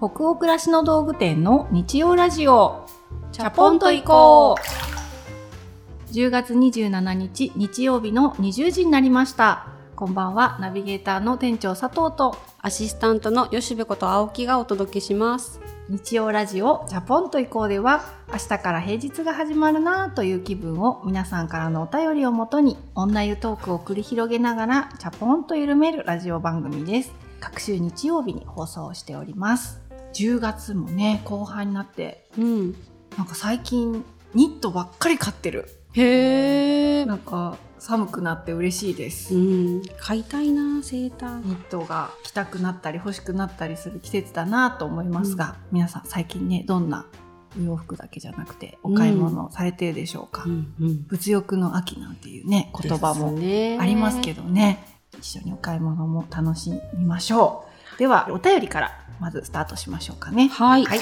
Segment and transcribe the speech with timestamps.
[0.00, 2.84] 北欧暮らしの道具店の日曜ラジオ。
[3.30, 6.12] チャポンと行こう。
[6.12, 9.68] 10月27日日曜日の20時になりました。
[9.94, 10.58] こんばんは。
[10.60, 12.36] ナビゲーターの店長佐藤と。
[12.58, 15.60] アシスタントの吉部こと青木がお届けします。
[15.88, 18.02] 日曜ラジオチャポンと行こうでは
[18.32, 27.24] 明日から平日が始まるなという気分を皆さんからのお便りをもとに女湯トークを繰り広げながらチャポンと緩めるラジオ番組です。
[27.44, 29.83] 各週日曜日に放送しております
[30.14, 32.74] 10月もね後半になってうん。
[33.16, 34.04] なんか最近
[34.34, 35.68] ニットばっかり買ってる。
[35.92, 39.82] へえなんか寒くなって嬉しいです、うん。
[39.98, 41.46] 買いたいなセーター。
[41.46, 47.06] ニットが着たくなったり欲しくなったりする季節だなと思いますが、皆さん最近ねどんな
[47.56, 51.06] お洋服だけじゃなくてお買い物されてるでしょうか、うんうん。
[51.06, 53.78] 物欲の秋なんていうね言葉もね。
[53.80, 54.98] ありますけどね。
[55.16, 60.48] 一緒にお買い物も楽しみましょうではお便りからまずスタートしましょうかね。
[60.48, 60.98] はい、はい。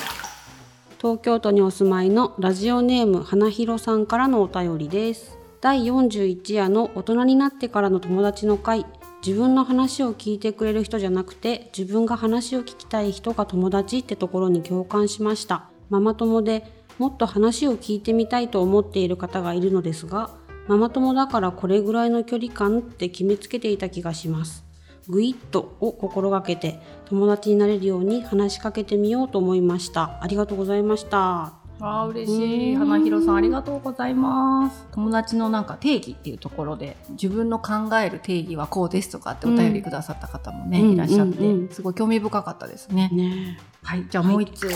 [0.99, 5.39] 東京都にお住まいのラジオネーム花広さんからのお便りです。
[5.61, 8.87] 第41夜の大人になってからの友達の会。
[9.25, 15.69] 自分の話を聞いてくれる人じゃなくて自分が話を聞きたい人が友達ってところに共感しました。
[15.91, 20.31] ママ友でもっと話を聞いてみたいと思っている方がいるのですが
[20.69, 24.65] ママ友だからこれぐらいの距離感って決めつけていた気がします
[25.09, 30.19] グイッとを心がけて友達になれるように話しかけてみようと思いました。
[30.23, 31.55] ありがとうございました。
[31.81, 32.77] あー嬉しい。
[32.77, 34.87] 花広さんありがとうございます。
[34.93, 41.69] 友達のなんか定義っていうところで自分の考える定義はこうですとかってお便りくださった方もね、うんいらっしゃって、うんうん。
[41.71, 43.59] すごい興味深かったですね、ね。
[43.83, 44.69] はいじゃあもう一つ、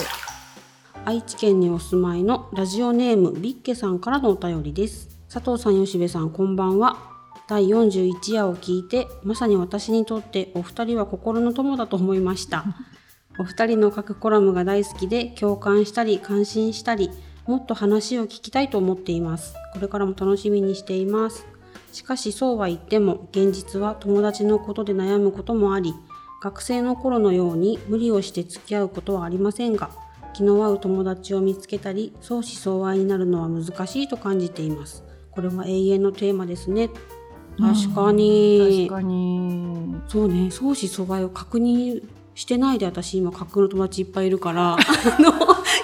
[1.05, 5.17] 愛知県にお住まいのラジオネームビッケさんからのお便りです。
[5.31, 7.16] 佐藤さん吉部さんこんばんは
[7.47, 12.65] 第41夜を聞いてまさに私にとってお二人は心の友だと思いました。
[13.39, 17.11] お二人の書くコラムが大好きで共感したり感心したり
[17.45, 19.55] もっと話を聞きたいと思っています。
[19.73, 21.45] これからも楽しみにしています。
[21.93, 25.93] しかしそうは言っても現実は友達のことで悩むこともあり
[26.41, 29.89] 学生の頃のように無理をして付き合うことはありませんが
[30.33, 35.03] 気の合う友達を見つけたり相思相愛になるのは難しいと感じています。
[35.31, 36.89] これは永遠のテーマですね。
[37.59, 39.95] 確かに、確かに。
[40.07, 40.51] そうね。
[40.51, 42.03] 相思相愛を確認
[42.35, 44.73] してないで私今架空の友達いっぱいいるから。
[44.77, 44.77] あ
[45.19, 45.31] の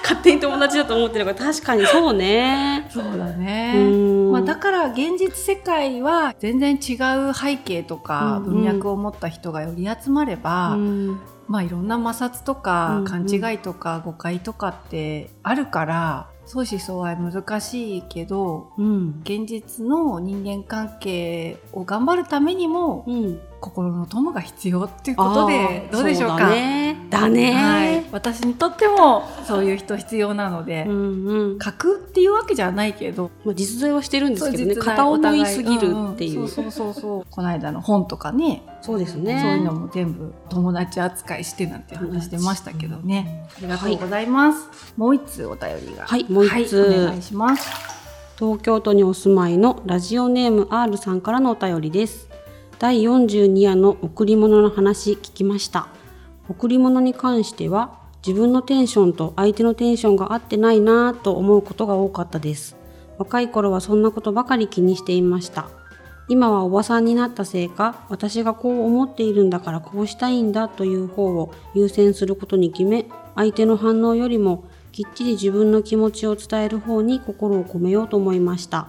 [0.02, 1.36] 勝手に友達だと思ってるから。
[1.36, 2.86] 確かにそうね。
[2.90, 4.30] そうだうね、ん。
[4.30, 6.94] まあ、だから現実世界は全然違
[7.28, 11.20] う背景とか文脈を持った人がより集まれば、うん。
[11.48, 13.04] まあいろんな摩擦とかうん。
[13.04, 19.20] 勘違いとか誤解とかってあるから相思相愛難しいけどうん。
[19.22, 26.38] 現実の人間関係を頑張るためにもうん心の友が必要っていうことでどうでしょうか？
[26.38, 26.96] そだね。
[27.10, 31.58] だね、はい、私にとっても そういう人必要なので、うんうん。
[31.58, 34.76] 書くっていうわけじゃないけどまあ、実在はしてるんですけどね。
[34.76, 36.36] 片思いすぎるってい。
[36.36, 37.26] う,、お互んんそうそうそうそう。
[37.30, 38.62] この間の本とかね。
[38.82, 39.40] そうですね。
[39.40, 43.48] そういうのも全部友達扱いしてなんて話してましたけどね。
[43.56, 44.68] ありがとうございます。
[44.96, 46.04] もう一つお便りが。
[46.06, 47.94] はいもう一つはいお願いします。
[48.36, 52.28] 東京都にお住まいのラジオネーム R さんからのお便りです
[52.78, 55.88] 第42夜の贈り物の話聞きました。
[56.48, 62.76] 贈り物に関しては自分のテンションと相手のテンションが合ってないなぁと思うことが多かったです。
[63.16, 65.68] 若い頃はそんなことばかり気にしていました。
[66.26, 78.88] 今はおばさんになったせいか私がこう思っているんだからこうしたいんだという方を優先することに決め相手の反応よりもきっちり自分の気持ちを伝える方に心を込めようと思いました。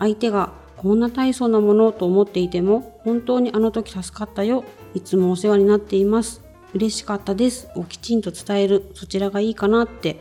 [0.00, 4.64] 相手がこんな大層なものと思っていても本当にあの時助かったよ。
[4.94, 6.42] いつもお世話になっています。
[6.74, 7.68] 嬉しかったです。
[7.74, 8.90] をきちんと伝える。
[8.94, 10.20] そちらがいいかなって。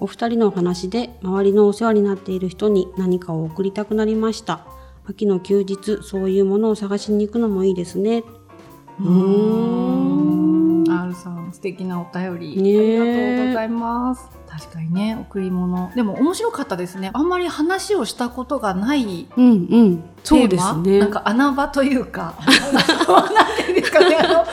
[0.00, 4.66] お二人のお話で周りのお世話になっている人に何かを送りたくなりました。
[5.06, 8.24] 秋の休日そういうものを探しに行くのもいいですね。
[9.00, 10.37] うーん。
[11.08, 13.00] R さん素敵なお便り、ねえ。
[13.00, 14.28] ありがとうございます。
[14.48, 15.90] 確かにね贈り物。
[15.94, 17.10] でも面白かったですね。
[17.12, 19.50] あんまり話をしたことがないうんう
[19.84, 20.04] ん。
[20.24, 20.82] そうテーマ？
[20.82, 22.34] ですねなんか穴場というか。
[23.08, 24.16] なんていうんですかね。
[24.16, 24.48] あのち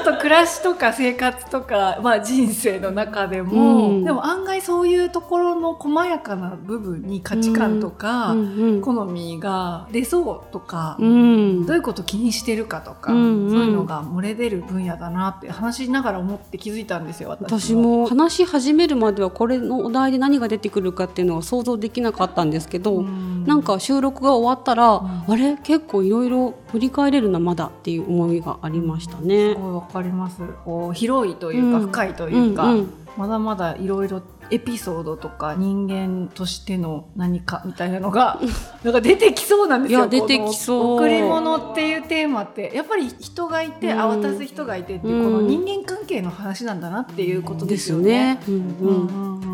[0.00, 4.04] ょっと暮らしとか生活とか、まあ、人生の中でも、うん。
[4.04, 8.34] でも案外そういうところの細やかな部分に価値観とか、
[8.82, 11.66] 好みが出そうとか、うん。
[11.66, 13.50] どういうこと気にしてるかとか、うんうん。
[13.50, 18.06] そういうのが漏れ出る分野だなって話しながら思って気づいたんですよ私私も。
[18.06, 23.44] 話し始めるまではこれのお題で何が出てくるかっていうのは想像できなかったんですけど、うん。
[23.46, 25.24] なんか収録が終わったら、ん。
[25.28, 25.56] あれ？
[25.56, 29.54] 結構いろいろ振り返れるなまだっていう思いがありましたね。
[29.54, 29.60] す。
[29.60, 30.40] ごいわかります？
[30.64, 31.86] こう広いというか、うん。
[31.88, 32.92] 深いというか、うんうん。
[33.16, 38.40] まだまだいろいろエピソードとか人間としての何かみたいなのが
[38.82, 40.00] なんか出てきそうなんですよ。
[40.00, 40.96] いや出てきそう。
[40.96, 44.22] 贈り物っていうテーマってやっぱり人がいて、あうん。
[44.22, 45.24] 渡す人がいてっていう、うん。
[45.24, 48.40] この人間関係の話なんだなっていうことでですすよよね。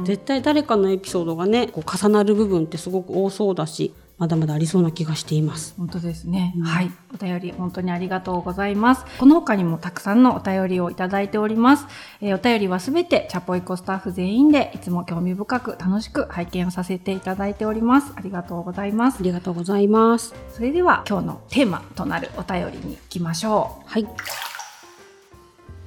[0.04, 5.74] 絶対誰かのエピソードがねこう重なる部分ってすごく多そうだしまだまだありそうな気がしています。
[5.76, 11.86] 本当ですね、うんはいお便り本当にありがとうございますこの他にもたくさんのお便りをいただいております、
[12.20, 20.34] えーお便りはすべてチャポイコスタッフ全員でいつも興味深く楽しく拝見をさせていただいておりますありがとうございますありがとうございます。
[20.50, 24.06] それでは今日のテーマとなるお便りに行きましょはい。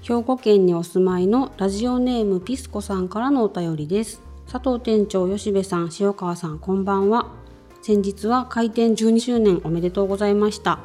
[0.02, 4.22] 兵庫県にお住まいのラジオネームピスコさんからのお便りです。
[4.52, 7.39] 佐藤店長、吉部さん、塩川さん、こんばんは。
[7.82, 10.80] 先日は開店12周年おめでとうございました。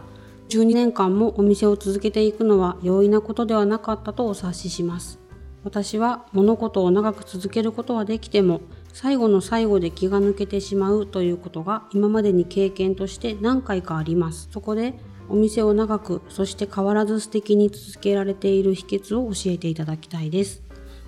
[0.48, 5.18] 12年間もお店を続けていくのは容易なことではなかったとお察しします。
[5.64, 8.60] 私は物事を長く続けることはできても
[8.92, 14.48] 最後の最後で気が抜けてしまうということが今までに経験として何回かあります。
[14.52, 14.94] そこで
[15.28, 20.62] お店を長くそして変わらず素敵に続けられている秘訣を教えていただきたいです。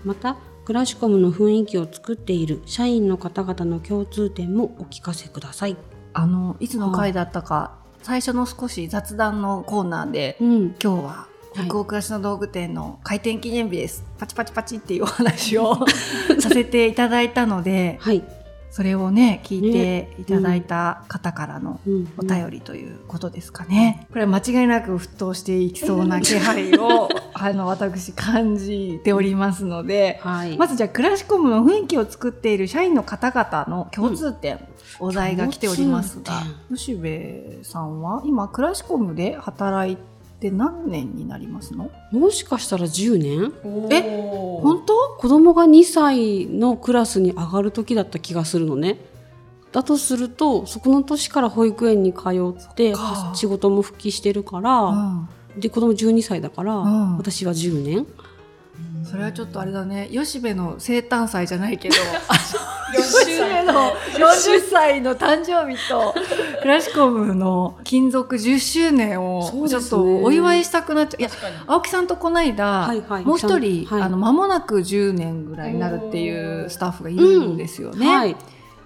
[0.04, 0.36] また
[0.66, 5.72] クラシコムの雰囲気を作っている社員の方々の共通点もお聞かせください。
[5.74, 5.76] う
[6.12, 15.86] あのいつの回だったか、最初の少し雑談のコーナーで、うん、今日は北欧暮らしの道具店の開店記念日です、パチパチパチっていうお話を
[16.40, 18.24] させていただいたので はい。
[18.76, 22.12] それをね聞いていただいた方からのうん。
[22.18, 24.06] お便りということですかね。
[24.10, 30.58] これは間違いなく沸騰していきそうな気配を あの私感じておりますので、はい。
[30.58, 34.60] まずじゃあクラシコムの雰囲気を作っている社員の方々の共通点、
[35.00, 36.34] お題が来ておりますが。
[36.68, 41.90] 共、吉部さんは今クラシコムで働いて何年になりますの？
[42.12, 43.52] もしかしたら10年？
[43.90, 45.16] え本当？
[45.18, 49.00] 子供が2歳のクラスに上がる時だった気がするのね。
[49.72, 52.94] だとするとそこの年から保育園に通って
[53.34, 55.28] 仕事も復帰してるから、うん
[55.58, 58.06] で子供12歳だから、うん私は10年
[59.10, 60.08] それはちょっとあれだね。
[60.10, 61.94] 吉部の生誕祭じゃないけど
[62.96, 66.14] 吉部の40歳の誕生日と
[66.60, 71.20] クラシコムの勤続10周年をちょっとお祝いしたくなっちゃう。
[71.20, 71.30] いや
[71.66, 73.24] 青木さんとこの間、はいはい。
[73.24, 78.06] もう一人、はいあの間もなく10年ぐらいになるっていうスタッフがいるんですよね。
[78.06, 78.36] はい。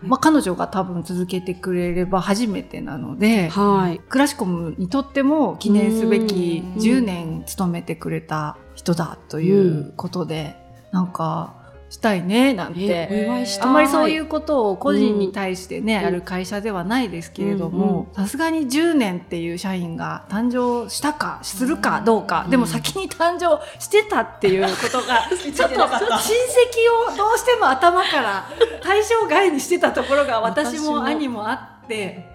[0.03, 4.01] まあ、彼女が多分続けてくれれば初めてなので、はい。
[4.09, 6.81] クラシコムにとっても記念すべきうん。
[6.81, 10.57] 10年勤めてくれた人だということで、
[10.91, 11.55] なんか
[11.91, 13.29] したいねなんて、
[13.61, 16.03] あんまりそういうことを個人に対してね、うん。
[16.03, 22.51] やる会社ではないですけれどうんもさすがに10年っていう社員が誕生したかするかどうか、うん。
[22.51, 28.49] でも先に誕生してたっていうことが ちょっと親戚をどうしても頭から
[28.83, 31.80] 対象外にしてたところが私も私も兄もあって。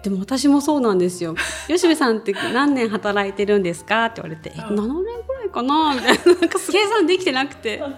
[0.02, 1.34] でも私もそうなんですよ
[1.66, 4.06] 吉部さんって何年働いてるんですか？
[4.06, 4.88] って言われて、え7年
[5.26, 5.94] ぐらいかな？
[5.94, 6.24] みたいな。
[6.40, 7.78] なんか計算できてなくて。
[7.78, 7.92] かな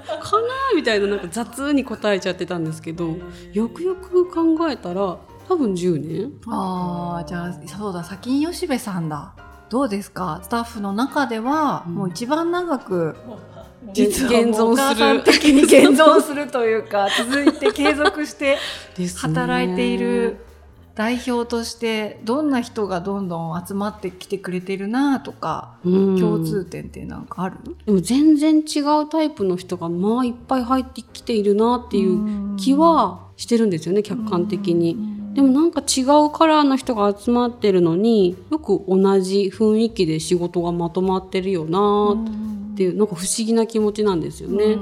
[0.74, 3.16] みたいななんか雑に答えちゃってたんですけど
[3.52, 5.18] よくよく考えたら
[5.48, 6.32] 多分10年。
[6.48, 9.32] ああじゃあそうだ先に吉部さんだ。
[9.70, 10.40] どうですか？
[10.42, 11.94] スタッフの中では、うん。
[11.94, 13.14] もう一番長く
[13.92, 15.22] 実 実は現存する。
[15.24, 18.56] 的に現存するというか続いて継続して
[19.20, 20.38] 働いている
[20.98, 26.18] 代表としてどんな人がどんどん集まってきてくれてるなとか、うん。
[26.18, 27.56] 共通点ってなんかある？
[27.86, 34.96] でも全然違うタイプの人がまあいっぱい入ってきているなっていう気はしてるんですよね客観的に。
[35.34, 42.16] でもなんか違うカラーの人が集まってるのによく同じ雰囲気で仕事がまとまってるよな
[42.72, 44.76] っていうなんか不思議な気持ちなんですよね。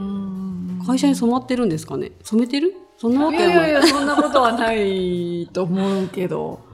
[0.86, 2.12] 会社に染まってるんですかね？
[2.22, 2.74] 染めてる？
[2.98, 6.66] そんなわいいやいやいやそんなことはないと思うけど。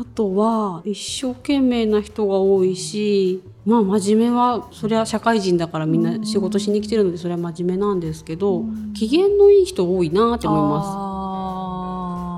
[0.00, 10.82] あとは一生懸命な人が多いしまあ真面目はそれは社会人だからみんな仕事しに来てるのでそれは真面目なんですけど機嫌のいい人多いなって思いま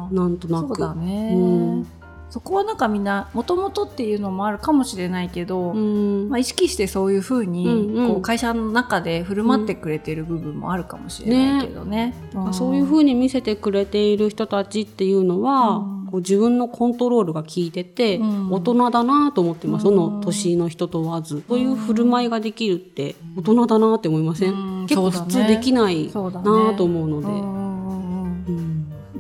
[0.07, 0.69] あすなんとなく。
[0.69, 2.00] そうだね、うん
[2.31, 6.29] そこはなんかみんなもともとっていうのもあるかもしれないけど、うん。
[6.29, 12.15] まあ、意識してそういうふうに、こう会社の中で振る舞ってくれてる部分もあるかもしれないけどね。
[12.39, 12.55] ん。
[12.55, 16.07] そういうふうに見せてくれている人たちっていうのは、うん。
[16.07, 18.53] こう自分のコントロールが効いてて、うん。
[18.53, 19.97] 大人だなと思ってます、うん。
[19.97, 24.87] その年の人問わずそういう振る舞いができるって大人だなって思いません、うん。
[24.87, 27.70] 結構普通できないなと思うので。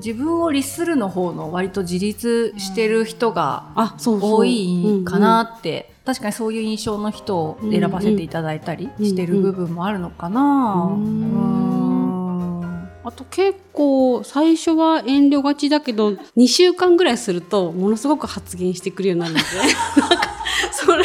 [0.04, 4.40] 自分を律するの方の割と自立してる人があそうそう。
[4.40, 5.92] 多いかなって。
[6.04, 10.97] 確かにそういう印象の人を選ばせていただいたりしてる部分もあるのかな。
[13.04, 19.45] あと結構最初は遠慮がちだけど2週間ぐらいするとものすごく発言してくるようになるので。
[20.00, 20.30] なんか
[20.73, 21.04] それ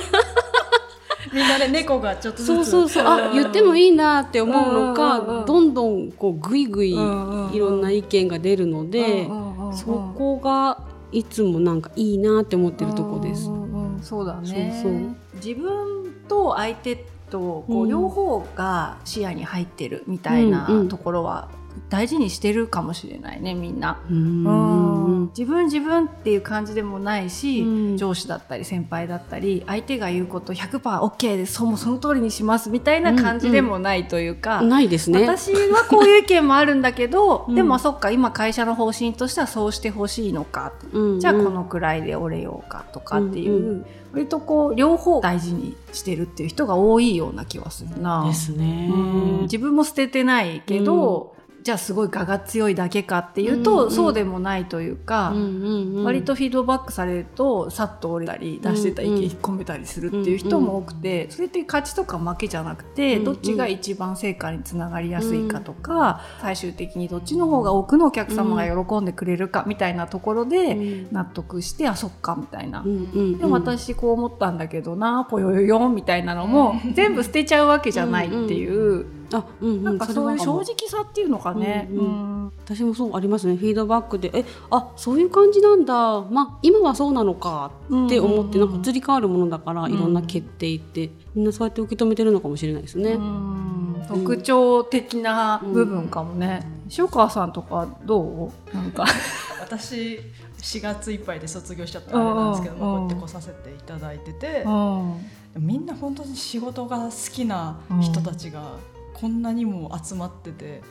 [1.35, 2.47] みんなで猫がちょっとずつ。
[2.47, 3.03] そうそうそう。
[3.05, 9.27] あ言ってもいいなって思うのかどんどんこうぐいぐいいろんな意見が出るので
[9.73, 10.79] そこが
[11.11, 13.49] いつもなんかいいなって思ってるとこです。
[13.49, 13.53] う。
[13.53, 14.79] んそうだね。
[14.81, 15.15] そうそう。
[15.35, 17.89] 自分と相手とこううん。
[17.89, 21.49] 両方が視野に入ってるみたいなところは
[21.89, 24.01] 大事にしてるかもしれないねみんな。
[24.09, 24.43] ううん。
[24.43, 27.97] ん自分自分っていう感じでもないし、うん。
[27.97, 31.53] 上司だったり先輩だったり相手が言うこと 100%OK です。
[31.53, 32.69] そうもうその通りにします。
[32.69, 35.21] みたいな感じでもないというか、ないですね。
[35.21, 37.55] 私はこういう意見もあるんだけど、 うん。
[37.55, 41.19] でもそっか今会社の方針としてはそうしてほしいのか、うん。
[41.19, 48.25] じゃあこのくらいで折れようかとかっていう、うん割とこう両方大事にしてるっていう人が多いような気はするな。
[48.25, 48.89] ですね。
[48.89, 49.41] うん。
[49.41, 51.34] 自分も捨ててないけど、
[51.65, 56.03] じゃあすごい我が強いだけかっていうと、うんうんそうでもないというか、うんうんうん。
[56.03, 71.07] 割とフィードバックされるとさっと折れたり出してた意見引っ込めたりするっていう人も多くて、それって勝ちとか負けじゃなくて、うんどっちが一番成果につながりやすいかとか、最終的にどっちの方が多くのお客様が喜んでくれるかみたいなところでうん。
[71.11, 72.81] 納得して、あそっかみたいな。
[72.81, 73.37] うんうんうん。
[73.39, 81.87] でも私こう思ったんだけどなぽよよよんみたいなのも 全部捨てちゃうわけじゃないっていう、あうんうんなんかそういう正直さっていうのかね。
[81.91, 82.05] うんうん。
[82.05, 82.51] うん。
[82.65, 83.55] 私もそうありますね。
[83.55, 86.21] フィードバックでえあそういう感じなんだ。
[86.21, 87.71] まあ今はそうなのか
[88.05, 89.93] って思って、なんか移り変わるものだから、ん。
[89.93, 93.13] いろんな決定ってみんなそうやって受け止めてるのかもしれないですね。
[93.13, 94.05] うん。
[94.07, 96.67] 特徴的な部分かもね。
[96.97, 98.75] 塩川さんとかどう？
[98.75, 99.05] なんか。
[99.59, 100.19] 私
[100.61, 103.09] 4月いっぱいで卒業しちゃったあれなんですけども、うん。
[103.09, 105.15] こうやって来させていただいてて、うん。
[105.59, 108.73] みんな本当に仕事が好きな人たちが
[109.15, 110.81] こんなにも集まってて。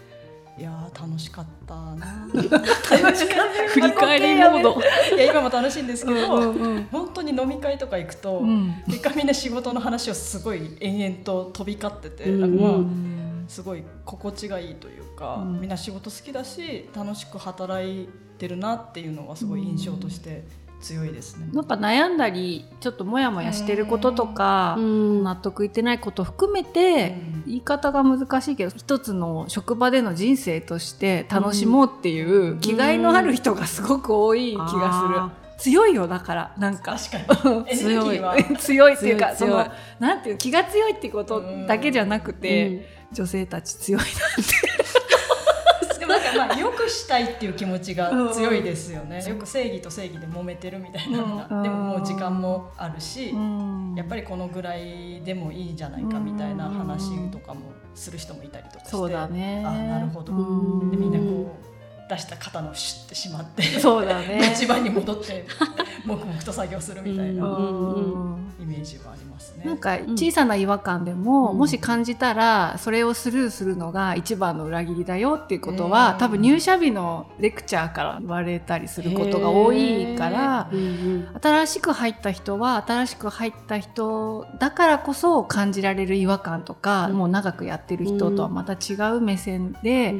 [0.57, 2.29] いやー楽しかったな。
[2.33, 4.81] 楽しかった振り返りモード。
[5.17, 8.73] いや今も楽しいんですけど、うんうん本当に飲み会とか行くと、うん。
[8.87, 12.41] 結果みんな仕事の話をすごい延々と飛び交ってて、うん。
[12.41, 12.63] なんか
[13.45, 15.61] ますごい心地がいいというか、うん。
[15.61, 20.45] みんな仕事好きだし楽しく働いてるなっていうのがすごい印象として
[20.85, 21.49] 強いですね。
[21.53, 25.25] なんか悩んだりちょっとモヤモヤしてることとか、うん。
[25.25, 27.45] 納得いってないこと含めて、うん。
[27.47, 35.21] 言い方が難しいけど一つの職場での人生として楽しもうっていう気概のある人がすごく多い気がする。
[35.21, 36.97] あ強いよだからなん か。
[36.99, 38.21] 強い。
[38.59, 39.67] 強いっていうかその
[39.99, 42.83] なんていう気が強いってことだけじゃなくて、うん。
[43.15, 44.19] 女性たち強いなでも
[44.77, 45.14] なんか
[46.37, 49.25] まあ良くしたいっていう気持ちが強いですよね。
[49.25, 51.63] よく正義と正義で揉めてるみたいなのが、うん。
[51.63, 53.95] でももう時間もあるし、うん。
[53.97, 59.63] やっぱりこのぐらいでもいいじゃないかみたいな話とかもする人もいたりとかして、そうだね。
[59.67, 60.33] あなるほど。
[60.33, 60.91] うん。
[60.91, 61.74] でみんなこう
[62.09, 64.53] 出した肩のシュッてしまってそうだね。
[64.55, 65.47] 一番に戻って
[66.05, 69.65] 黙々と作業するみたいなうんイメージはありますね。
[69.65, 71.59] なんか小さな違和感でも、うん。
[71.59, 76.19] もし感じたらそれをスルーするのが一番の裏切りだよっていうことは、うん。
[76.19, 81.29] 多分入社日のレクチャーから言われたりすることが多いからうんうん。
[81.41, 90.15] 新しく入った人は新しく入った人だからこそ感じられる違和感とか、もう長くやってる人とはまた違う目線で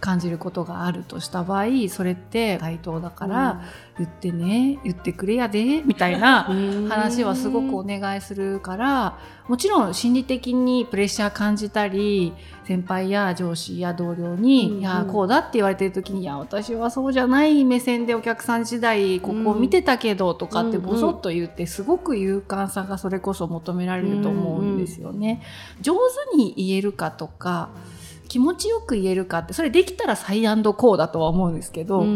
[0.00, 3.62] 感じることがあるとした場合それって対等だから、
[3.98, 6.88] 言ってね言ってくれやでみたいな うん。
[6.88, 12.32] 話はすごくお願いするからもちろん心理的にプレッシャー感じたり
[12.64, 14.80] 先輩や上司や同僚に「うんうん。
[14.80, 24.78] いやこうだ」って言われてる時に「いや私はそうじゃない目線でお客さん時代ここを見てたけど」とかってボソッと言ってすごく勇敢さがそれこそ求められると思うん。
[24.78, 25.40] ですよね。
[25.80, 25.94] 上
[26.32, 27.68] 手に言えるかとか
[28.34, 32.10] 気持ちよく言えるかってそれできたらサイアンドコーだとは思うんですけど、うんう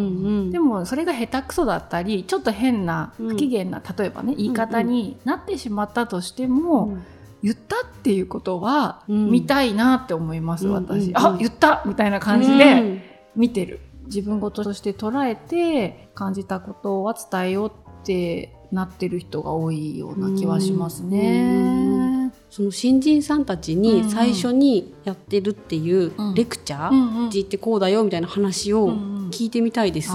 [0.46, 0.50] ん。
[0.50, 3.28] でもそれが下手くそだったりちょっと変なうん。
[3.28, 7.04] 不機嫌な、例えばね言い方になってしまったとしても、うん
[7.40, 9.30] 言ったっていうことはうん。
[9.30, 11.16] 見たいなって思います、うん私、うん。
[11.16, 13.00] あ言ったみたいな感じで
[13.36, 22.32] 見てる、自分事として捉えて感じたことは伝えようってなってる人が多いような気はしますね。
[22.50, 26.34] その新人さんたちに最初にやってるっていううん。
[26.34, 27.30] レクチャー、うんうん。
[27.30, 28.90] 字ってこうだよみたいな話を
[29.30, 30.12] 聞いてみたいです。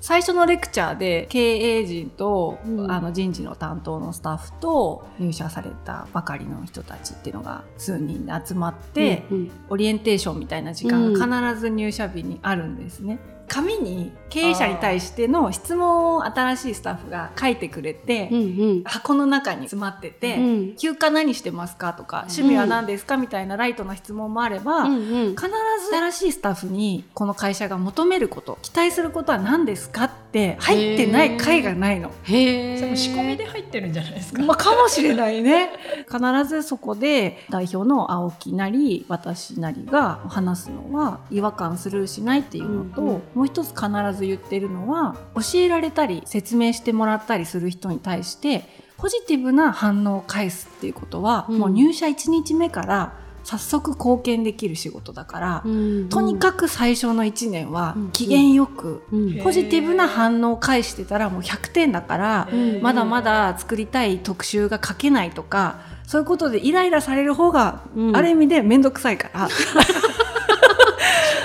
[0.00, 2.90] 最初のレクチャーで経営陣と、うん。
[2.90, 13.18] あの人事の担当のスタッフと入社されたばかりの人たちっていうのが数人で集まって、うんオリエンテーションみたいな時間が必ず入社日にあるんですね。
[13.52, 18.44] 紙に経営者に対しての質問を新しいスタッフが書いてくれて、うんう
[18.76, 18.82] ん。
[18.84, 20.76] 箱の中に詰まってて、うん。
[20.76, 24.98] 休暇何してますかとか、趣味は何ですかみたいなライトな質問もあれば、うんう
[25.30, 25.36] ん。
[25.36, 32.10] 必ず新しいスタッフにこの会社が求めること期待することは何ですかって入ってない回がないの。
[32.24, 34.42] へえそれも仕込みで入ってるんじゃないですか。
[34.42, 35.70] まあ、かもしれないね。
[36.06, 43.22] 必ずそこで代表の青木なり私なりが話すのは違和感スルーしないっていうのと、うんうん。
[43.34, 51.58] もう一つ必ず言ってるのは教えられたり説明してもらったりする人に対してポジティブな反応を返すっていうことは、うん。
[51.58, 55.64] もう入社1日目から早速貢献できる仕事だから、
[56.08, 58.10] とにかく最初の1年はうん。
[58.12, 59.38] 機嫌よく、く、うん。
[59.40, 62.80] へポジティブな反応を返してたらもう100点だから、うん。
[62.80, 68.16] まだまだ作りたい特集が書けないとかそういうことでイライラされる方が、うん。
[68.16, 69.48] ある意味で面倒くさいから。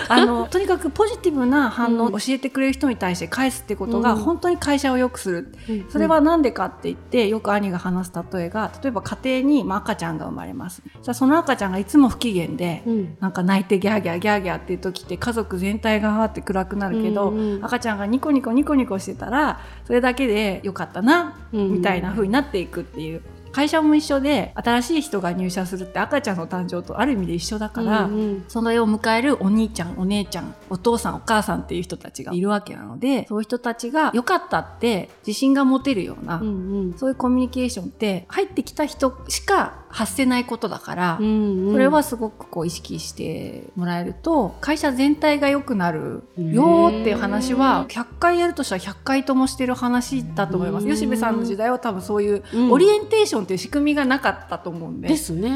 [0.09, 4.21] あのとにかくポジティブな反応を教えてくれる人に対して返すってことがうん。
[4.21, 5.89] 本当に会社を良くする、うん。
[5.89, 10.81] それは何でかって言ってよく兄が話す例えが例えば家庭に、まあ、赤ちゃんが生まれます。
[11.01, 13.17] じゃあその赤ちゃんがいつも不機嫌で、うん。
[13.19, 21.73] なんか泣いてギャーギャーギャーギャーっていう時って家族全体がわーって暗くなるけど、うんうん赤ちゃんがニコニコニコニコしてたらそれだけでよかったな、うん。
[21.73, 28.45] みたいな風になっていくっていう会社も一緒で新しい人が入社するって赤ちゃんの誕生とある意味で一緒だから、うんうん。
[28.47, 36.49] その絵を迎えるお兄ちゃんお姉ちゃんお父さんお母さんっていう人たちがいるわけなのでそういう人たちが良かったって自信が持てるような、うんう
[36.89, 36.97] ん。
[36.97, 41.71] そういうコミュニケーションって入ってきた人しか発せないことだから、うんうん。
[41.71, 50.85] それはすごくこう意識してもらえると会社全体が良くなるよーっていう話は100回やるとしたら100回ともしてる話だと思います。
[50.85, 50.93] うん。
[50.93, 52.71] 吉部さんの時代は多分そういううん。
[52.73, 55.07] オリエンテーションっていう仕組みがなかったと思うんで。
[55.07, 55.51] ですね、う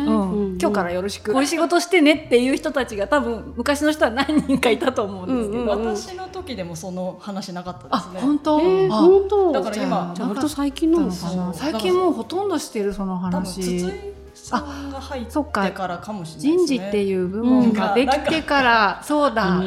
[0.56, 0.58] ん。
[0.60, 1.34] 今日からよろしく。
[1.34, 5.96] こういう仕事してねっていう人たちが多分昔の人は何人かいたと思うんですけど、うんうんうん。
[5.96, 8.22] 私の時でもその話なかったあですね。
[8.22, 9.52] 本当、えー、あ本当？
[9.52, 11.54] だから今割と最近なのかな。
[11.54, 13.92] 最近もうほとんどしてるその多分話筒井
[14.52, 16.68] さんが入ってそっかからかもしれないね。
[16.68, 19.62] 事っていう部門ができてから、そうだ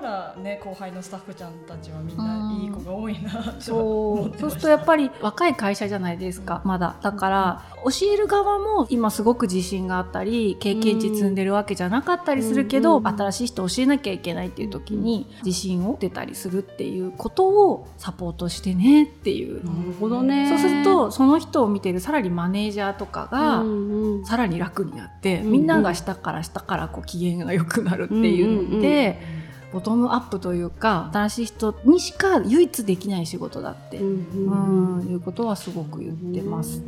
[0.00, 3.60] からね後輩のスタッフちゃんたちはみんないい子が多いなって。
[3.60, 4.38] そう。
[4.38, 6.96] そうするとやっぱり若い会社じゃないですかまだ。
[7.02, 20.48] だから教える側も今すごく自信があったり経験値積んでるわけじゃなかったりするけど、うん新しい人教えなきゃいけないっていう時に自信を出たりするっていうことをサポートしてねっていう、なるほどね。
[20.48, 23.64] そうするとその人を見てるさらにマネージャーとかが、
[24.24, 29.20] さらに楽になって、うんみんなが下から下からこう機嫌が良くなるっていうので、
[29.72, 36.82] ボトムアップというか新しい人にしか唯一できない仕事だって、ううんうんいうことはすごく言ってます。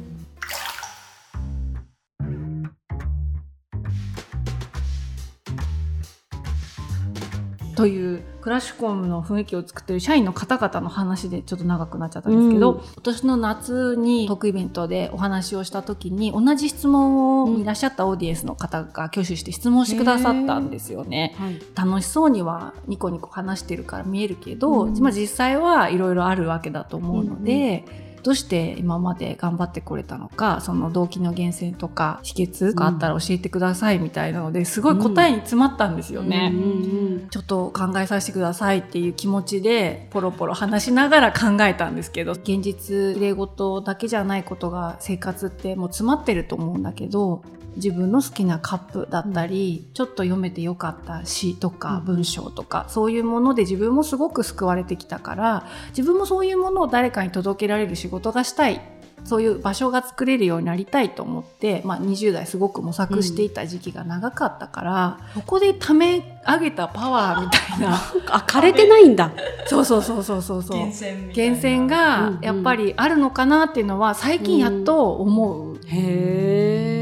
[7.77, 12.81] というクラッシュコムの雰囲気を作ってる社員の方々の話でちょっと長くなっちゃったんですけど、うん。
[12.81, 21.35] 今年の夏にトークイベントでお話をした時に同じ質問をいらっしゃったオーディエンスの方が挙手して質問してくださったんですよね。
[21.39, 21.61] はい。
[21.75, 24.99] 楽しそうにはニコニコ話してるから見えるけど、うん。
[25.01, 27.85] まあ、実際はいろいろあるわけだと思うので、
[28.23, 36.51] どうして今まで頑張ってこれたのかその動機の源泉とか秘訣があったら教えてくださいみたいなのですごい答えに詰まったんですよね。
[36.53, 47.43] うんうんちょっと考えさせてくださいっていう気持ちでポロポロ話しながら考えたんですけど現実例事だけじゃないことが生活ってもう詰まってると思うんだけど
[47.77, 58.81] 自分の好きなカップだったり、ちょっと読めてよかった詩とか文章とか、そういうもので自分もすごく救われてきたから自分もそういうものを誰かに届けられる仕事がしたい。
[59.25, 67.95] そういう場所が作れるようになりたいと思って、まあ、20代すごく模索していた時期が長かったから、ここでため上げたパワーみたいな
[68.27, 69.31] あ 枯れてないんだ。
[69.67, 70.77] そうそうそうそうそうそう。
[70.77, 70.97] 源
[71.37, 77.02] 泉がやっぱりあるのかなっていうのは最近やっと思う、へえ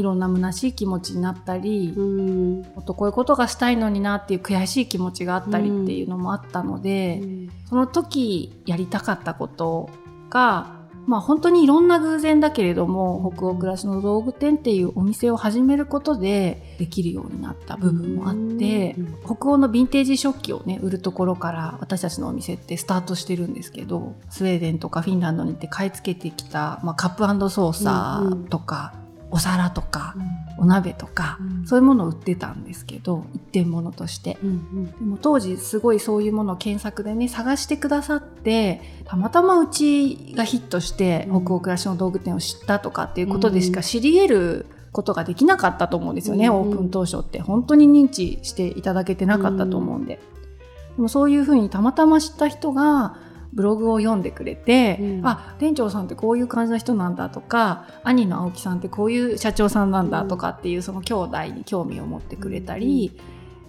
[0.00, 2.62] いろんな虚しい気持ちになったり、うん。
[2.62, 7.22] もっとこういうことがしたいのになっていう悔しい気持ちがあったりっていうのもあったので、
[7.68, 9.90] その時やりたかったこと
[10.30, 19.16] が、まあ本当にいろんな偶然だけれども、北欧暮らしの道具店っていうお店を始めることでできるようになった部分もあって、うん。
[19.24, 28.94] 北欧のヴィンテージ食器をね、売るところから私たちのお店ってスタートしてるんですけど、スウェーデンとかフィンランドに行って買い付けてきた、まあ、カップソーサーとか、
[29.30, 30.14] お皿とか、
[30.58, 31.66] お鍋とか、うん。
[31.66, 34.38] そういうものを売ってたんですけど、一点物として。
[34.42, 41.44] うんでも当時すごいそういうものを検索でね探してくださってたまたまうちがヒットしてうん。
[41.44, 47.40] 北欧暮らしの道具店を知ったとかっていうことでしか知り得ることができなかったと思うんですよね、うんオープン当初って。
[47.40, 50.20] 本当に認知していただけてなかったと思うんで。
[50.96, 53.16] でもそういうふうにたまたま知った人が
[53.52, 55.26] ブログを読んでくれて、うん。
[55.26, 63.18] あ店長さんってこういう感じの人なんだとか兄の青木さんってこういう社長さんなんだとかっていうその兄弟に興味を持ってくれたり、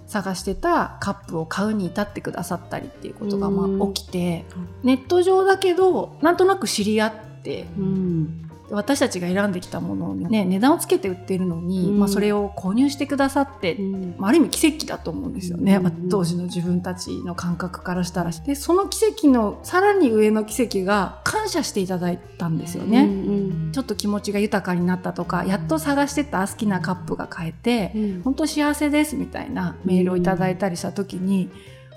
[0.08, 3.94] 探してたカップを買うに至ってくださったりっていうことがまあうん。
[3.94, 4.46] 起きて、
[4.84, 7.14] ネット上だけどなんとなく知り合っ
[7.44, 12.00] てうん私たちが選んできたものをね値段をつけて売ってるのに、うん。
[12.00, 14.16] まあ、それを購入してくださってうん。
[14.18, 15.84] まあある意味奇跡だと思うんですよね、うん。
[15.84, 18.32] まあ当時の自分たちの感覚からしたら。
[18.32, 28.22] でその奇跡のさらに上の奇跡が感謝していただいたんですよね、うんちょっと気持ちが豊かになったとかやっと探してた好きなカップが買えて、うん。
[28.24, 31.50] 本当幸せですみたいなメールをいただいたりした時に、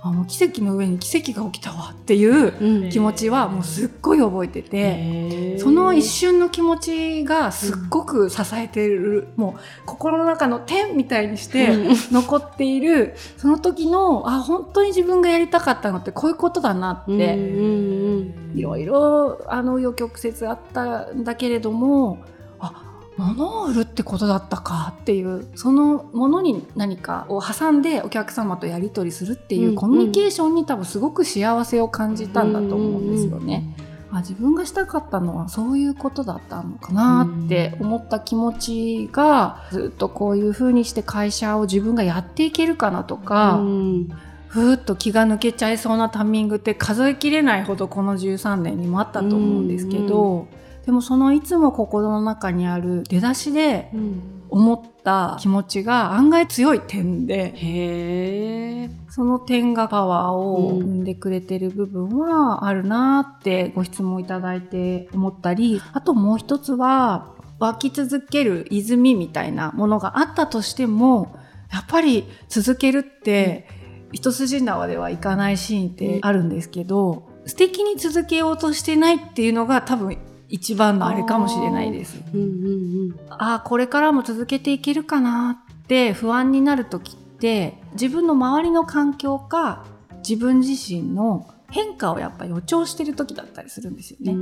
[0.06, 2.52] あもう奇跡の上に奇跡が起きたわっていう
[2.84, 2.90] うん。
[2.90, 5.58] 気持ちはもうすっごい覚えてて。
[5.58, 11.96] その一瞬の気持ちがすっごく支えてる、もう心の中の点みたいにしてうん。
[12.12, 22.33] 残っている、その時の、あ、本当に自分がやりたかったのってこういうことだなって、うんうんいろいろ、あの、余曲折あったんだけれども、あ、
[23.16, 33.76] 物を売るってことだったかっていう、そのものに何かを挟んでお客様とやり取りするっていううんコミュニケーションに多分すごく幸せを感じたんだと思うんですよね。
[34.10, 44.08] あ自分がしたかったのはそういうことだったのかなって思った気持ちがずっとこういうふうにして会社を自分がやっていけるかなとか、うん
[44.54, 50.46] ふーっと気が抜けちゃいそうなタイミングって数えきれないほどこの13年にもあったと思うんですけど、
[50.84, 71.36] でもそのいつも心の中にある出だしでうん思った気持ちが案外強い点でへえその点がパワーを生んでくれてる部分はあるなってご質問いただいて思ったり、あともう一つは湧き続ける泉みたいなものがあったとしても、
[71.72, 73.68] やっぱり続けるって
[74.12, 80.16] 一筋縄ではいかないシーンってあるんですけど、素敵に続けようとしてないっていうのが多分
[80.48, 82.22] 一番のあれかもしれないです。
[82.32, 82.44] うんう
[83.08, 89.84] んああこれからも続けていけるかなって不安になる時って自分の周りの環境か
[90.28, 94.32] 自分自身の変化をやっぱ予兆してる時だったりするんですようね。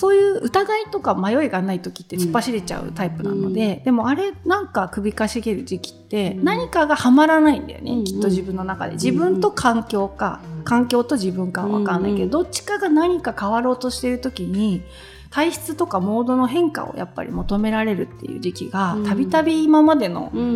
[0.00, 8.94] んそういう疑いとか迷いがない時って突っ走れちゃうタイプなので、でもあれなんか首かしげる時期ってうん何かがはまらないんだよね、うんきっと自分の中で。
[8.94, 14.82] 自分と環境か、環境と自分かは分かんないけど、うんどっちかが何か変わろうとしてる時に
[15.30, 19.04] 体質とかモードの変化をやっぱり求められるっていう時期がうん。
[19.04, 20.48] たびたび今までのうんう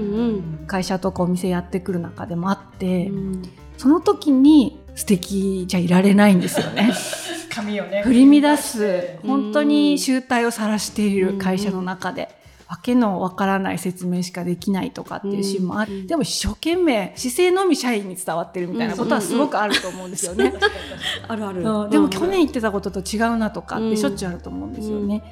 [0.62, 0.66] ん。
[0.66, 3.42] 会社とかお店やってくる中でもあって、うん。
[3.76, 6.92] その時に素敵じゃいられないんですよね。
[7.50, 8.84] 髪をね振り乱す
[9.22, 12.28] うん本当に集体を晒している会社の中で。
[12.66, 16.06] わけのわからない説明しかできないとかっていうシーンもあって、うん。
[16.06, 20.52] でも一生懸命姿勢のみ社員に伝わってるみたいなことはすごくあると思うんですよね。
[21.28, 21.62] あるある。
[21.62, 21.86] う。
[21.86, 25.22] んでも去年言ってたことと違うなとかっうんてしょっちゅうあると思うんですよね。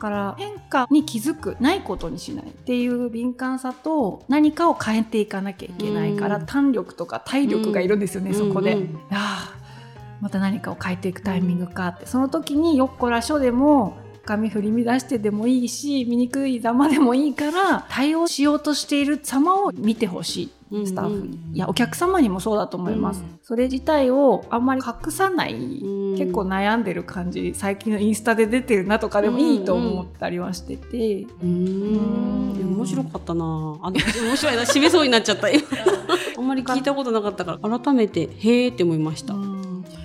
[0.00, 6.46] だから変化に気づくないことにしないっていう敏感さと何かを変えていかなきゃいけないから、うん。
[6.46, 8.72] 胆力とか体力がいるんですよね、そこで。
[8.72, 8.96] うんうん。
[9.10, 9.60] ああ
[10.22, 20.50] また何かを変えていくタイミングかって、その時によっこらしょでも髪振り乱してでもいいし醜いざまでもいいから対応しようとしている様を見てほしい
[20.86, 21.26] スタッフ。
[21.26, 23.38] に、いやお客様にもそうだと思います、うん。
[23.42, 26.18] それ自体をあんまり隠さない、うん。
[26.18, 32.76] 結構悩んでる感じ最近のインスタで出てるなとかでもいいと思ったりはしてて、うーん。
[32.80, 33.44] 面白かったな。
[33.82, 35.62] あの面白いな締めそうになっちゃった今。
[36.38, 39.49] あんまり聞いたことなかったから改めてへーって思いました、うん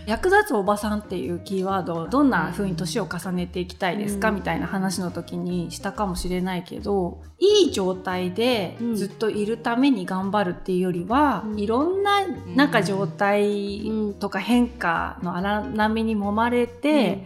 [0.05, 4.35] 役立つおばさんっていうキーワードをどんな風に年を重ねていきたいですか、うん。
[4.35, 11.59] みたいな話の時にしたかもしれないけどいい状態でうんずっといるために頑張るっていうよりは、うん。
[11.59, 17.25] いろんななんか状態とか変化の荒波に揉まれて、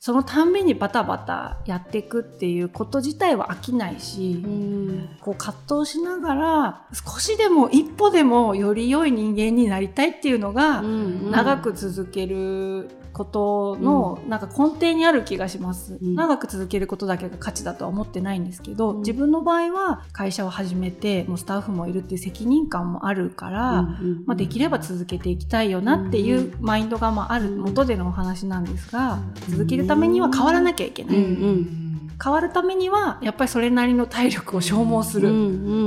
[0.00, 5.16] そのたんびにバタバタやっていくっていうこと自体は飽きないし、うん。
[5.20, 16.14] こう葛藤しながら少しでも一歩でもより良い人間になりたいっていうのが、うん長く続けることの、なんか根底にある気がします、うん。
[16.14, 18.98] 長く続けることだけが価値だとは思ってないんですけど、うん。
[19.00, 29.52] 自分の場合は会社を始めてもうスタッフもいるっていう責任感もあるから、うんまあ、できれば続けていきたいよなっていうマインドがまあある元でのお話なんですが、うん。
[29.52, 32.10] 続けるためには変わらなきゃいけない、うんうん。
[32.22, 35.40] 変わるためにはやっぱりそれなりの体力を消耗する、うんう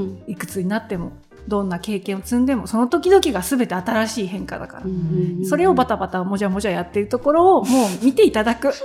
[0.03, 0.23] ん。
[0.27, 1.13] いくつになっても
[1.47, 8.71] どんな経験を積んでもその時々が全て新しい変化だから、うんそれをバタバタもじゃもじゃやってるところをもう見ていただく。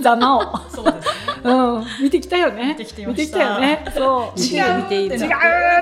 [0.00, 0.58] ざまを。
[0.68, 1.22] そうですね。
[1.44, 2.68] うん、見てきたよね。
[2.68, 3.42] 見てきていました。
[3.42, 3.84] よね。
[3.94, 4.40] そう。
[4.40, 5.20] 見て違う違う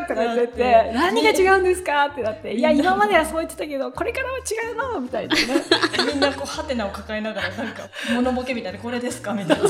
[0.09, 5.43] とか言ってて、何が違うんですかってなって、いや、今まではそう言ってたけど、これからは違うのみたいなね。
[6.13, 7.83] みんなこうハテナを抱えながらなんか
[8.15, 9.69] 物ボケみたいなこれですかみたいな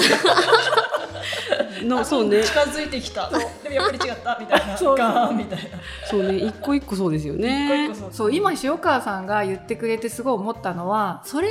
[1.85, 2.42] のそうね。
[2.42, 3.29] 近づいてきた。
[3.31, 3.37] で
[3.68, 4.38] もやっぱり違った。
[4.40, 4.77] みたいな。
[4.77, 4.96] そう。
[4.96, 5.64] ガーンみたいな。
[6.09, 6.38] そうね。
[6.38, 11.49] 一個一個そうですよ一個ね一個そうそう、今塩川さんが言ってくれてすごい思ったのは、それ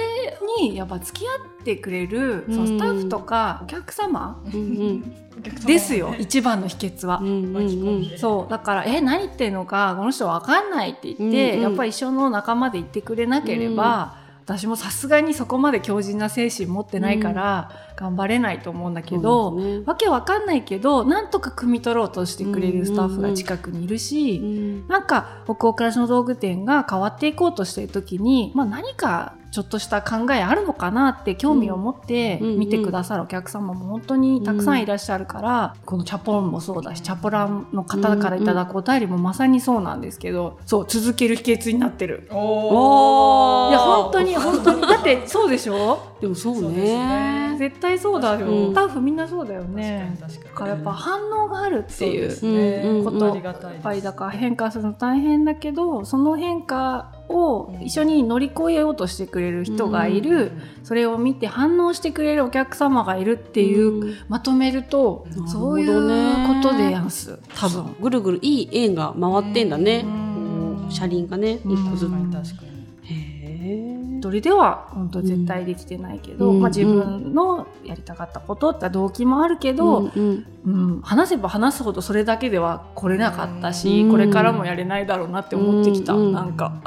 [0.59, 1.29] にやっぱ付き合
[1.61, 5.03] ってくれる、そのスタッフとかお客様うん
[5.65, 7.19] ですよ、一番の秘訣は。
[7.19, 7.27] うん。
[7.27, 8.17] うんうん。
[8.17, 8.51] そう。
[8.51, 11.61] だから「え何言ってんのかこの人わかんない」って言って、うんうん。
[11.63, 14.18] やっぱり一緒の仲間で言ってくれなければ、
[14.49, 19.85] 私もさすがにそこまで強靭な精神持ってないから、頑張れないと思うんだけど、そうですね。
[19.85, 24.87] わけわかんないけどなんとか汲み取ろうとしてくれるスタッフが近くにいるし、うん。
[24.87, 42.27] なんか北欧暮らしの道具店が変わっていこうとしている時に、まあ、何かちょっとした考えあるのかなって興味を持ってうん見てくださるお客様も本当にたくさんいらっしゃるから、このチャポンもそうだしチャポランの方からいただくお便りもまさにそうなんですけどそう続ける秘訣になってる。
[42.31, 43.69] おー。
[43.71, 44.81] いや本当に本当に。
[44.81, 45.99] だって そうでしょ？
[46.21, 47.49] でもそうね。
[47.53, 47.55] ね。
[47.57, 48.71] 絶対そうだよ、うん。
[48.71, 50.15] スタッフみんなそうだよね。
[50.21, 50.49] 確かに確かに。
[50.49, 60.51] だからやっぱ反応があるっていうことありがたいっぱりだから変化するの大変だけどその変化を一緒に乗り越えようとしてくれる人がいる、
[60.83, 64.15] それを見て反応してくれるお客様がいるっていう、うん。
[64.27, 67.39] まとめるとそういうことでやんす。
[67.55, 67.95] 多分。
[68.01, 70.05] ぐるぐるいい円が回ってんだね。
[70.89, 71.71] 車輪がねうん。
[71.73, 72.09] 一個ずつ。
[72.09, 72.69] 確かに
[74.19, 76.59] 一人では本当絶対できてないけど、うん。
[76.59, 80.45] まあ、自分のやりたかったことって動機もあるけど、うんうん。
[80.65, 81.01] うん。
[81.01, 84.11] 話せば話すほどそれだけでは来れなかったし、うん。
[84.11, 86.33] これからもやれないだろうなって思ってきた、うん。
[86.33, 86.81] なんか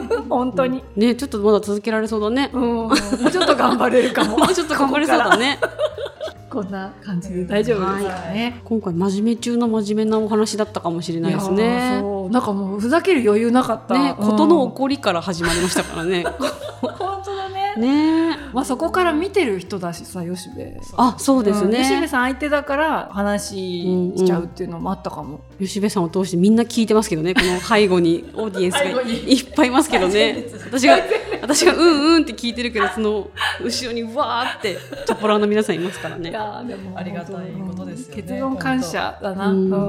[0.28, 2.50] 本当に、ねちょっとまだ続けられそうだね。
[2.52, 2.96] うん、もう
[3.30, 4.38] ちょっと頑張れるかも。
[4.38, 5.58] も うちょっと頑張れそうだね。
[6.50, 8.06] こんな感じで大丈夫です。
[8.06, 8.60] かね。
[8.64, 11.98] 今回真面目中の真面目なお話だったかもしれないですね。
[12.00, 12.30] そう。
[12.30, 13.94] なんかもうふざける余裕なかった。
[13.94, 14.30] ねうん。
[14.30, 16.24] ことの起こりから始まりましたからね。
[16.80, 17.74] 本当だね。
[17.76, 18.11] ね
[18.52, 20.72] まあそこから見てる人だしさ吉部。
[20.96, 25.40] あそうですん吉部ねさん相手だから話しちゃうっていうのもあったかも。
[25.58, 30.98] 吉部さんを通してみんな聞いてますけどねこの背後に オーディエンスがいっぱいいますけどね私が
[31.42, 33.28] 私がうんうんって聞いてるけどその
[33.62, 37.34] 後ろにわーってチャポラーの皆さんいますからいねやーでもありがたい
[37.68, 39.48] ことですよね結論感謝だな。
[39.48, 39.80] ううんん、うん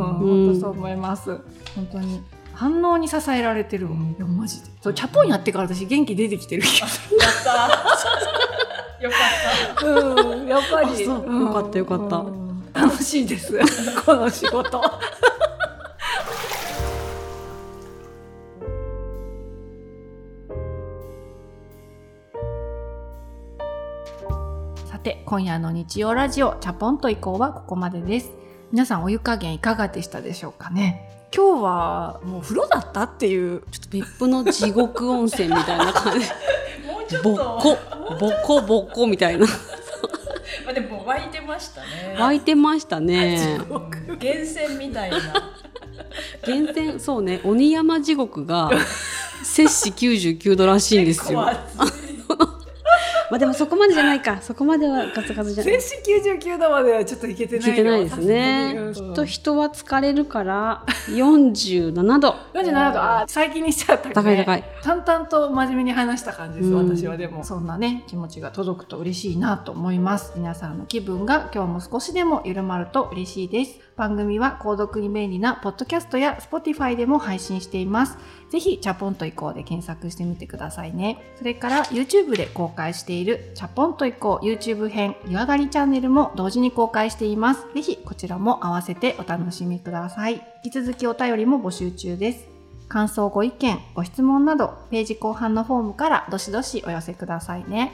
[0.47, 1.29] 本当そう思います。
[1.75, 2.21] 本当に。
[2.55, 3.93] 反応に支えられてるわ。
[3.93, 4.67] いやマジで。
[4.81, 7.83] そうチャポンやってから私元気出てきてる気がすやった
[9.09, 9.11] っ
[9.75, 9.85] た。
[9.85, 9.91] る。
[9.91, 10.89] うん、やっぱり。
[10.91, 11.33] あそう。
[11.33, 11.45] ん。
[11.45, 12.17] よかったよかった。
[12.17, 12.43] うん。
[12.73, 13.59] 楽しいです。
[14.05, 14.81] この仕事。
[24.85, 28.31] さて今夜の日曜ラジオチャポンと以降はここまでです。
[28.71, 31.09] 皆さんお湯加減いかがでしたでしょうかね？
[31.35, 36.27] 今日はもう風呂だったっていうちょっと別府の地獄温泉みたいな感じ。
[36.87, 37.77] もうちょっぼっとこ
[38.19, 39.45] ぼこぼっこみたいな。
[40.65, 42.15] まあでも湧いてましたね。
[42.17, 43.59] 湧いてましたね。
[43.69, 43.89] うん
[44.19, 45.17] 源泉みたいな。
[46.47, 47.41] 源泉そうね。
[47.43, 48.71] 鬼山地獄が
[49.43, 51.45] 摂氏99度らしいんですよ
[53.33, 54.39] まあでもそこまでじゃないか。
[54.45, 55.81] そこまではガツガツじゃない。
[55.81, 58.75] 摂氏99度まではちょっといけてない聞いてないですね。
[58.75, 62.35] よきっと人は疲れるから47度。
[62.53, 63.01] 47度。
[63.01, 64.13] あー最近にしちゃったね。
[64.13, 64.63] 高い高い。
[64.83, 66.95] 淡々と真面目に話した感じです、うん。
[66.95, 67.17] 私は。
[67.17, 70.33] でもそんなね気持ちが届くと嬉しいなと思います。
[70.35, 78.17] 皆さんの気分が今日も少しでも緩まると嬉しいです番組は購読に便利なポッドキャストや Spotify でも配信しています。
[78.49, 81.21] ぜひチャポンと移行で検索してみてくださいね。
[81.37, 87.67] それから YouTube で公開しているチャポンと移行 YouTube 編湯上がりチャンネルも同時に公開しています。
[87.73, 90.41] ぜひこちらも合わせてお楽しみください。
[90.63, 92.47] 引き続きお便りも募集中です。
[92.89, 97.91] 感想ご意見ご質問などページ後半のフォームからどしどしお寄せくださいね。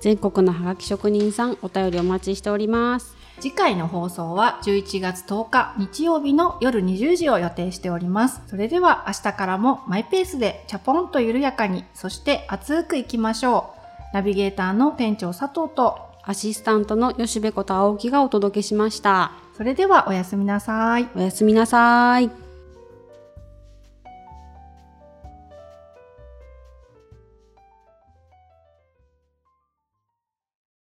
[0.00, 3.19] 全国のハガキ職人さんお便りお待ちしております。
[3.38, 8.42] 次回の放送は11月10日日曜日の夜20時を予定しております。
[8.48, 14.14] それでは明日からもマイペースでチャポンと緩やかにそして熱くいきましょう。
[14.14, 19.32] ナビゲーターの店長佐藤とアシスタントの吉部こと青木がお届けしました。
[19.56, 21.08] それではおやすみなさい。
[21.14, 22.49] おやすみなさい